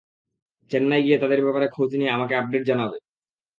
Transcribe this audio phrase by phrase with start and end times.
[0.71, 2.97] চেন্নাই গিয়ে তাদের ব্যাপারে খোঁজ নিয়ে আমাকে আপডেট জানাবে।